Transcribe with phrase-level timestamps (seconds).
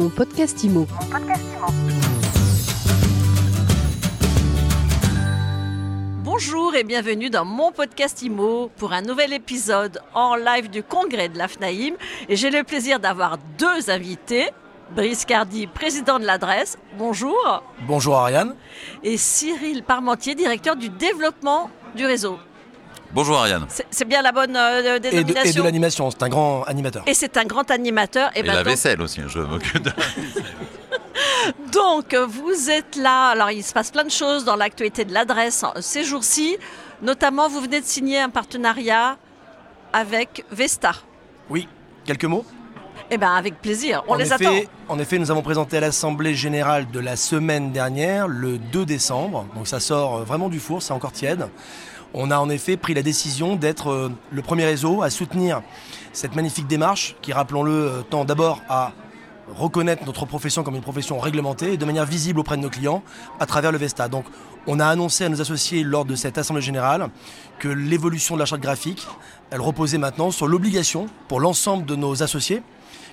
[0.00, 0.86] Mon podcast IMO.
[6.24, 11.28] Bonjour et bienvenue dans mon podcast IMO pour un nouvel épisode en live du congrès
[11.28, 11.96] de l'AFNAIM.
[12.30, 14.48] Et j'ai le plaisir d'avoir deux invités.
[14.96, 16.78] Brice Cardi, président de l'adresse.
[16.96, 17.62] Bonjour.
[17.86, 18.54] Bonjour Ariane.
[19.02, 22.38] Et Cyril Parmentier, directeur du développement du réseau.
[23.12, 23.66] Bonjour Ariane.
[23.90, 25.50] C'est- bien la bonne euh, Et de, dénomination.
[25.50, 27.02] et de l'animation, c'est un grand animateur.
[27.06, 28.30] Et c'est un grand animateur.
[28.36, 29.90] Et, ben la donc- vaisselle aussi, je m'occupe de...
[31.72, 33.28] Donc, vous êtes là.
[33.30, 36.56] Alors, il se passe plein de choses dans l'actualité de l'adresse ces jours-ci.
[37.02, 39.16] Notamment, vous venez de signer un partenariat
[39.92, 40.92] avec Vesta.
[41.48, 41.66] Oui,
[42.04, 42.44] quelques mots?
[43.10, 44.02] Eh bien, avec plaisir.
[44.06, 44.70] On en les effet, attend.
[44.88, 49.46] En effet, nous avons présenté à l'Assemblée Générale de la semaine dernière, le 2 décembre.
[49.56, 51.48] Donc ça sort euh, vraiment du four, c'est encore tiède.
[52.12, 55.62] On a en effet pris la décision d'être euh, le premier réseau à soutenir
[56.12, 58.92] cette magnifique démarche qui, rappelons-le, euh, tend d'abord à
[59.56, 63.02] reconnaître notre profession comme une profession réglementée et de manière visible auprès de nos clients
[63.38, 64.08] à travers le Vesta.
[64.08, 64.24] Donc
[64.66, 67.08] on a annoncé à nos associés lors de cette Assemblée Générale
[67.58, 69.06] que l'évolution de la charte graphique,
[69.50, 72.62] elle reposait maintenant sur l'obligation pour l'ensemble de nos associés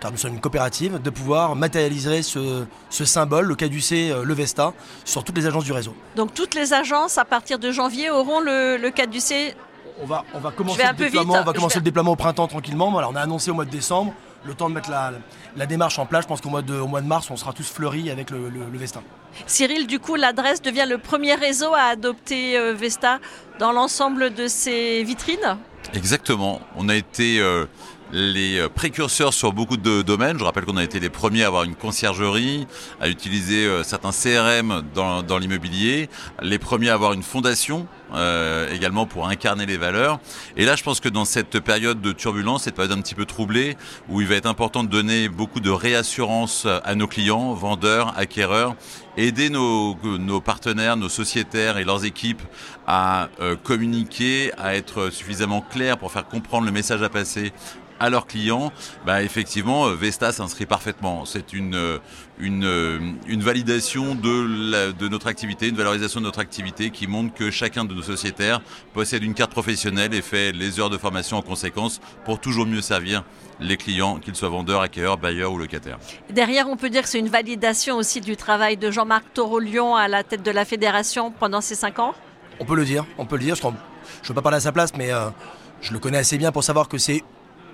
[0.00, 4.34] car nous sommes une coopérative, de pouvoir matérialiser ce, ce symbole, le caducé, euh, le
[4.34, 4.72] Vesta,
[5.04, 5.94] sur toutes les agences du réseau.
[6.16, 9.54] Donc, toutes les agences, à partir de janvier, auront le, le caducé.
[10.02, 12.10] On va, on va commencer, le déploiement, vite, on va je commencer vais- le déploiement
[12.10, 12.90] au printemps tranquillement.
[12.90, 14.12] Voilà, on a annoncé au mois de décembre,
[14.44, 15.12] le temps de mettre la,
[15.56, 16.24] la démarche en place.
[16.24, 18.48] Je pense qu'au mois, de, au mois de mars, on sera tous fleuris avec le,
[18.48, 19.02] le- le Vesta.
[19.46, 23.18] Cyril, du coup, l'adresse devient le premier réseau à adopter euh, Vesta
[23.58, 25.56] dans l'ensemble de ses vitrines?
[25.92, 26.60] Exactement.
[26.76, 27.66] On a été euh,
[28.14, 30.38] les euh, précurseurs sur beaucoup de domaines.
[30.38, 32.66] Je rappelle qu'on a été les premiers à avoir une conciergerie,
[33.00, 36.08] à utiliser euh, certains CRM dans, dans l'immobilier,
[36.40, 40.20] les premiers à avoir une fondation euh, également pour incarner les valeurs.
[40.56, 43.24] Et là, je pense que dans cette période de turbulence, cette période un petit peu
[43.24, 43.76] troublée,
[44.08, 48.76] où il va être important de donner beaucoup de réassurance à nos clients, vendeurs, acquéreurs,
[49.16, 52.42] aider nos, nos partenaires, nos sociétaires et leurs équipes
[52.86, 57.52] à euh, communiquer, à être suffisamment clairs pour faire comprendre le message à passer
[58.04, 58.70] à leurs clients,
[59.06, 61.24] bah effectivement, euh, Vesta s'inscrit parfaitement.
[61.24, 61.98] C'est une, euh,
[62.38, 67.06] une, euh, une validation de, la- de notre activité, une valorisation de notre activité qui
[67.06, 68.60] montre que chacun de nos sociétaires
[68.92, 72.82] possède une carte professionnelle et fait les heures de formation en conséquence pour toujours mieux
[72.82, 73.24] servir
[73.60, 75.98] les clients, qu'ils soient vendeurs, acquéreurs, bailleurs ou locataires.
[76.28, 80.08] Derrière, on peut dire que c'est une validation aussi du travail de Jean-Marc Taureau-Lyon à
[80.08, 82.14] la tête de la fédération pendant ces cinq ans?
[82.60, 83.54] On peut le dire, on peut le dire.
[83.56, 83.72] Je ne
[84.28, 85.30] veux pas parler à sa place, mais euh,
[85.80, 87.22] je le connais assez bien pour savoir que c'est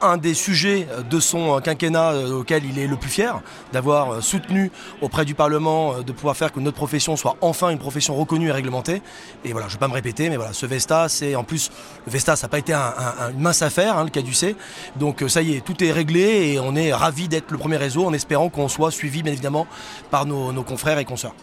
[0.00, 3.40] un des sujets de son quinquennat euh, auquel il est le plus fier,
[3.72, 7.70] d'avoir euh, soutenu auprès du Parlement, euh, de pouvoir faire que notre profession soit enfin
[7.70, 9.02] une profession reconnue et réglementée.
[9.44, 11.70] Et voilà, je ne vais pas me répéter, mais voilà, ce Vesta, c'est en plus,
[12.06, 14.56] le Vesta, ça n'a pas été un- un- un- une mince affaire, hein, le caducé.
[14.96, 17.76] Donc euh, ça y est, tout est réglé et on est ravis d'être le premier
[17.76, 19.66] réseau en espérant qu'on soit suivi, bien évidemment,
[20.10, 21.34] par nos, nos confrères et consoeurs.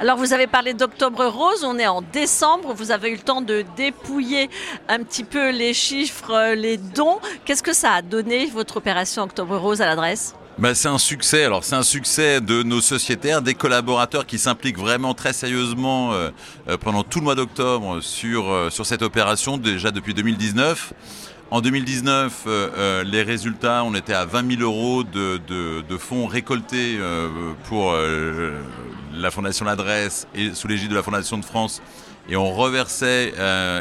[0.00, 3.40] Alors, vous avez parlé d'Octobre Rose, on est en décembre, vous avez eu le temps
[3.40, 4.48] de dépouiller
[4.88, 7.18] un petit peu les chiffres, euh, les dons.
[7.44, 10.34] Qu'est-ce que ça a donné, votre opération Octobre Rose à l'adresse?
[10.58, 11.44] Bah, c'est un succès.
[11.44, 16.30] Alors c'est un succès de nos sociétaires, des collaborateurs qui s'impliquent vraiment très sérieusement euh,
[16.68, 20.92] euh, pendant tout le mois d'octobre sur sur cette opération déjà depuis 2019.
[21.50, 26.98] En 2019, euh, euh, les résultats, on était à 20 000 euros de, fonds récoltés
[27.00, 27.94] euh, pour
[29.14, 31.80] la Fondation L'Adresse et sous l'égide de la Fondation de France.
[32.28, 33.32] Et on reversait,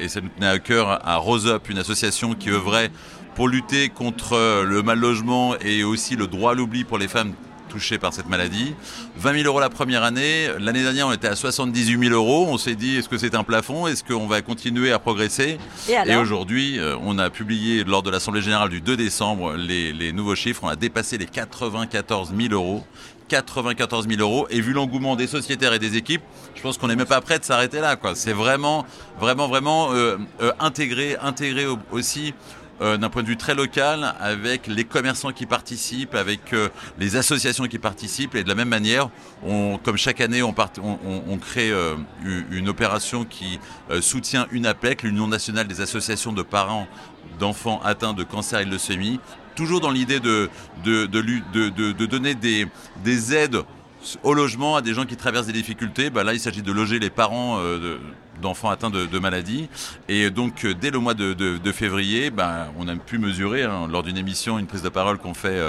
[0.00, 2.90] et ça nous tenait à cœur, à Rose Up, une association qui œuvrait
[3.36, 7.34] pour lutter contre le mal logement et aussi le droit à l'oubli pour les femmes
[7.72, 8.74] touchées par cette maladie.
[9.16, 10.48] 20 000 euros la première année.
[10.60, 12.46] L'année dernière, on était à 78 000 euros.
[12.50, 13.86] On s'est dit, est-ce que c'est un plafond?
[13.86, 15.58] Est-ce qu'on va continuer à progresser?
[16.12, 20.12] Et aujourd'hui, euh, on a publié lors de l'Assemblée Générale du 2 décembre les, les
[20.12, 20.60] nouveaux chiffres.
[20.64, 22.84] On a dépassé les 94 000 euros.
[23.28, 24.46] 94 000 euros.
[24.50, 26.20] Et vu l'engouement des sociétaires et des équipes,
[26.54, 27.96] je pense qu'on n'est même pas prêt de s'arrêter là.
[27.96, 28.14] quoi.
[28.14, 28.84] C'est vraiment,
[29.18, 32.34] vraiment, vraiment euh, euh, intégré, intégré au- aussi
[32.82, 37.14] euh, d'un point de vue très local, avec les commerçants qui participent, avec euh, les
[37.14, 39.08] associations qui participent, et de la même manière,
[39.46, 41.94] on, comme chaque année, on, crée euh,
[42.24, 43.60] une, une opération qui
[44.00, 46.88] soutient UNAPEC, l'Union nationale des associations de parents
[47.38, 49.20] d'enfants atteints de cancer et de leucémie,
[49.54, 50.50] toujours dans l'idée de,
[52.06, 52.66] donner des,
[53.04, 53.62] des aides
[54.24, 56.10] au logement à des gens qui traversent des difficultés.
[56.10, 57.60] Bah là, il s'agit de loger les parents
[58.42, 59.68] d'enfants atteints de, maladies.
[60.08, 64.18] Et donc, dès le mois de, février, ben, on a pu mesurer, hein, lors d'une
[64.18, 65.60] émission, une prise de parole qu'on fait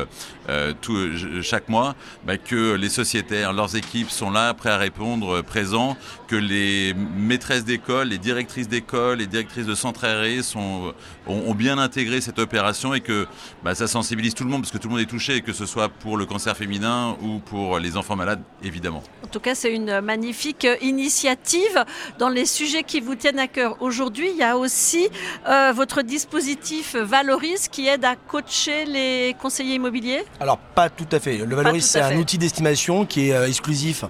[0.81, 0.97] tout,
[1.41, 5.95] chaque mois, ben, que les sociétaires, leurs équipes sont là, prêts à répondre, présents,
[6.27, 10.93] que les maîtresses d'école, les directrices d'école, les directrices de centres aérés sont,
[11.27, 13.27] ont, bien intégré cette opération et que
[13.63, 15.65] ben, ça sensibilise tout le monde parce que tout le monde est touché, que ce
[15.65, 19.03] soit pour le cancer féminin ou pour les enfants malades, évidemment.
[19.23, 21.85] En tout cas, c'est une magnifique initiative
[22.17, 23.75] dans les sujets qui vous tiennent à cœur.
[23.81, 25.09] Aujourd'hui, il y a aussi
[25.47, 31.19] euh, votre dispositif Valoris qui aide à coacher les conseillers immobiliers Alors, pas tout à
[31.19, 31.39] fait.
[31.39, 34.05] Le Valoris, c'est un outil d'estimation qui est euh, exclusif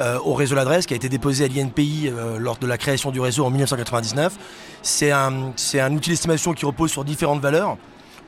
[0.00, 3.20] euh, au réseau L'Adresse, qui a été déposé à l'INPI lors de la création du
[3.20, 4.32] réseau en 1999.
[4.82, 7.76] C'est un, un outil d'estimation qui repose sur différentes valeurs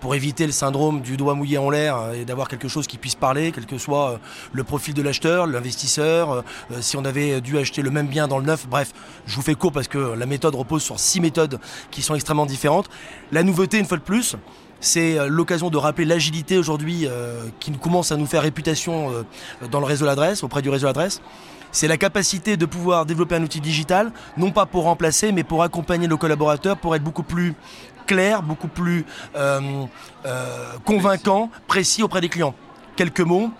[0.00, 2.98] pour éviter le syndrome du doigt mouillé en l'air euh, et d'avoir quelque chose qui
[2.98, 4.18] puisse parler, quel que soit euh,
[4.52, 6.42] le profil de l'acheteur, l'investisseur, euh,
[6.80, 8.66] si on avait dû acheter le même bien dans le neuf.
[8.68, 8.92] Bref,
[9.26, 11.60] je vous fais court parce que la méthode repose sur six méthodes
[11.90, 12.88] qui sont extrêmement différentes.
[13.30, 14.36] La nouveauté, une fois de plus,
[14.80, 17.06] c'est l'occasion de rappeler l'agilité aujourd'hui
[17.58, 19.10] qui commence à nous faire réputation
[19.70, 21.20] dans le réseau l'adresse, auprès du réseau l'adresse.
[21.70, 25.62] C'est la capacité de pouvoir développer un outil digital, non pas pour remplacer, mais pour
[25.62, 27.54] accompagner nos collaborateurs, pour être beaucoup plus
[28.42, 29.04] beaucoup plus
[29.36, 29.60] euh,
[30.26, 32.54] euh, convaincant, précis auprès des clients.
[32.96, 33.50] Quelques mots.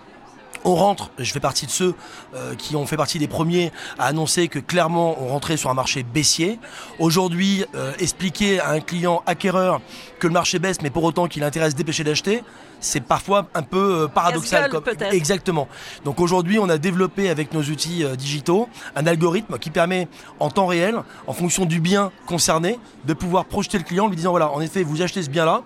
[0.63, 1.95] On rentre, je fais partie de ceux
[2.35, 5.73] euh, qui ont fait partie des premiers à annoncer que clairement on rentrait sur un
[5.73, 6.59] marché baissier.
[6.99, 7.65] Aujourd'hui,
[7.99, 9.81] expliquer à un client acquéreur
[10.19, 12.43] que le marché baisse, mais pour autant qu'il intéresse dépêcher d'acheter,
[12.81, 14.69] c'est parfois un peu euh, paradoxal.
[14.69, 14.83] Comme...
[15.11, 15.67] Exactement.
[16.03, 20.07] Donc aujourd'hui, on a développé avec nos outils euh, digitaux un algorithme qui permet
[20.39, 20.95] en temps réel,
[21.27, 24.59] en fonction du bien concerné, de pouvoir projeter le client en lui disant voilà, en
[24.59, 25.63] effet, vous achetez ce bien-là.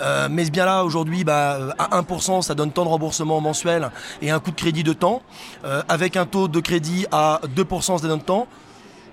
[0.00, 3.90] Euh, mais ce bien-là, aujourd'hui, bah, à 1%, ça donne tant de remboursement mensuel
[4.22, 5.22] et un coût de crédit de temps.
[5.88, 8.46] avec un taux de crédit à 2%, ça donne temps.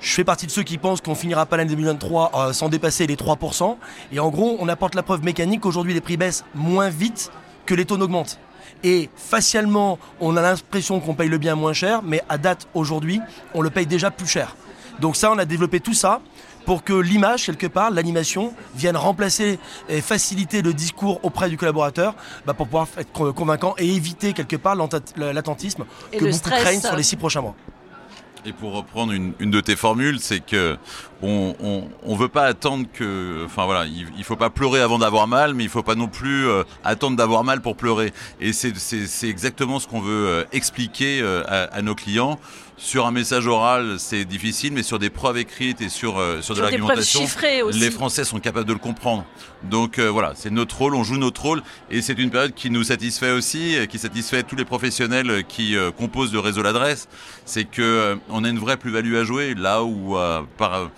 [0.06, 3.08] Je fais partie de ceux qui pensent qu'on finira pas l'année 2023 euh, sans dépasser
[3.08, 3.76] les 3%.
[4.12, 7.32] Et en gros, on apporte la preuve mécanique qu'aujourd'hui les prix baissent moins vite
[7.66, 8.40] que les taux n'augmentent.
[8.84, 13.20] Et facialement, on a l'impression qu'on paye le bien moins cher, mais à date aujourd'hui,
[13.54, 14.56] on le paye déjà plus cher.
[15.00, 16.22] Donc ça, on a développé tout ça
[16.66, 22.16] pour que l'image, quelque part, l'animation, vienne remplacer et faciliter le discours auprès du collaborateur
[22.46, 27.04] bah, pour pouvoir être convaincant et éviter quelque part l'attentisme que beaucoup craignent sur les
[27.04, 27.56] six prochains mois.
[28.48, 30.78] Et pour reprendre une, de tes formules, c'est que
[31.24, 31.56] on,
[32.04, 35.64] on, veut pas attendre que, enfin voilà, il, faut pas pleurer avant d'avoir mal, mais
[35.64, 38.14] il faut pas non plus euh, attendre d'avoir mal pour pleurer.
[38.40, 42.40] Et c'est exactement ce qu'on veut euh, expliquer euh, à, nos clients.
[42.78, 46.62] Sur un message oral, c'est difficile, mais sur des preuves écrites et sur, sur, de
[46.62, 47.22] l'argumentation,
[47.72, 49.24] les Français sont capables de le comprendre.
[49.64, 52.84] Donc voilà, c'est notre rôle, on joue notre rôle, et c'est une période qui nous
[52.84, 57.08] satisfait aussi, qui satisfait tous les professionnels qui composent le réseau l'adresse.
[57.46, 60.18] C'est que on a une vraie plus-value à jouer là où
[60.58, 60.90] par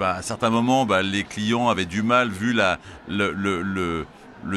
[0.00, 2.78] à certains moments, bah, les clients avaient du mal, vu la,
[3.08, 4.06] le, le, le,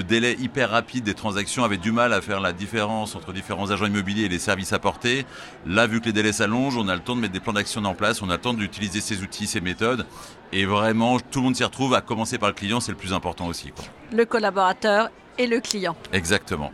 [0.04, 3.86] délai hyper rapide des transactions, avaient du mal à faire la différence entre différents agents
[3.86, 5.26] immobiliers et les services apportés.
[5.66, 7.84] Là, vu que les délais s'allongent, on a le temps de mettre des plans d'action
[7.86, 10.06] en place, on a le temps d'utiliser ces outils, ces méthodes.
[10.52, 13.14] Et vraiment, tout le monde s'y retrouve, à commencer par le client, c'est le plus
[13.14, 13.72] important aussi.
[14.12, 15.96] Le collaborateur et le client.
[16.14, 16.72] Exactement.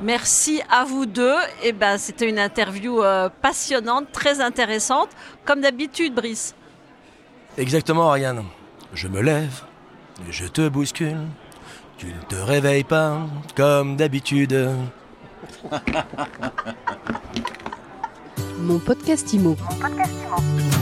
[0.00, 1.36] Merci à vous deux.
[1.62, 5.10] Et eh ben, c'était une interview euh, passionnante, très intéressante.
[5.44, 6.54] Comme d'habitude, Brice.
[7.58, 8.44] Exactement, Ariane.
[8.94, 9.62] Je me lève,
[10.30, 11.18] je te bouscule.
[12.02, 14.70] Tu ne te réveilles pas comme d'habitude.
[18.58, 20.81] Mon podcast Mon podcast Imo.